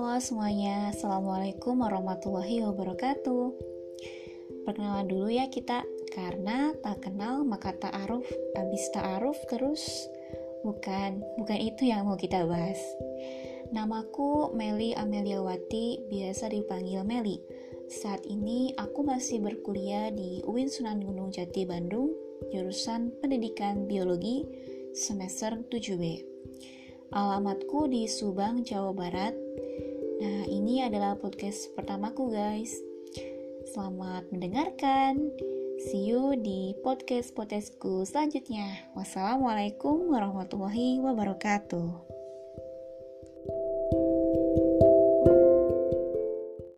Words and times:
Halo 0.00 0.16
semuanya, 0.16 0.96
Assalamualaikum 0.96 1.84
warahmatullahi 1.84 2.64
wabarakatuh. 2.64 3.52
Perkenalan 4.64 5.04
dulu 5.04 5.28
ya 5.28 5.52
kita. 5.52 5.84
Karena 6.08 6.72
tak 6.80 7.04
kenal 7.04 7.44
maka 7.44 7.76
ta'aruf 7.76 8.24
Abis 8.56 8.88
ta'aruf 8.96 9.36
terus. 9.52 9.84
Bukan, 10.64 11.20
bukan 11.36 11.58
itu 11.60 11.84
yang 11.84 12.08
mau 12.08 12.16
kita 12.16 12.48
bahas. 12.48 12.80
Namaku 13.76 14.56
Meli 14.56 14.96
Ameliawati, 14.96 16.08
biasa 16.08 16.48
dipanggil 16.48 17.04
Meli. 17.04 17.36
Saat 17.92 18.24
ini 18.24 18.72
aku 18.80 19.04
masih 19.04 19.44
berkuliah 19.44 20.08
di 20.08 20.40
UIN 20.48 20.72
Sunan 20.72 21.04
Gunung 21.04 21.28
Jati 21.28 21.68
Bandung 21.68 22.16
Jurusan 22.48 23.20
Pendidikan 23.20 23.84
Biologi 23.84 24.48
semester 24.96 25.60
7B. 25.68 26.24
Alamatku 27.12 27.84
di 27.84 28.08
Subang, 28.08 28.64
Jawa 28.64 28.96
Barat. 28.96 29.36
Nah, 30.20 30.44
ini 30.52 30.84
adalah 30.84 31.16
podcast 31.16 31.72
pertamaku, 31.72 32.28
guys. 32.28 32.76
Selamat 33.72 34.28
mendengarkan. 34.28 35.16
See 35.88 36.12
you 36.12 36.36
di 36.36 36.76
podcast-podcastku 36.84 38.04
selanjutnya. 38.04 38.84
Wassalamualaikum 38.92 40.12
warahmatullahi 40.12 41.00
wabarakatuh. 41.00 42.09